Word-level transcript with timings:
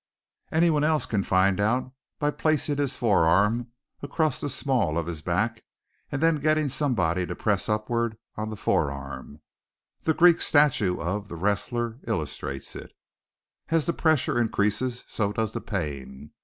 Any 0.51 0.71
one 0.71 0.83
else 0.83 1.05
can 1.05 1.21
find 1.21 1.59
out 1.59 1.93
by 2.17 2.31
placing 2.31 2.77
his 2.77 2.97
forearm 2.97 3.67
across 4.01 4.41
the 4.41 4.49
small 4.49 4.97
of 4.97 5.05
his 5.05 5.21
back 5.21 5.63
and 6.11 6.23
then 6.23 6.39
getting 6.39 6.69
somebody 6.69 7.21
else 7.21 7.27
to 7.27 7.35
press 7.35 7.69
upward 7.69 8.17
on 8.35 8.49
the 8.49 8.57
forearm. 8.57 9.41
The 10.01 10.15
Greek 10.15 10.41
statue 10.41 10.99
of 10.99 11.27
"The 11.27 11.35
Wrestlers" 11.35 11.97
illustrates 12.07 12.75
it. 12.75 12.93
As 13.69 13.85
the 13.85 13.93
pressure 13.93 14.39
increases, 14.41 15.05
so 15.07 15.31
does 15.33 15.51
the 15.51 15.61
pain. 15.61 16.31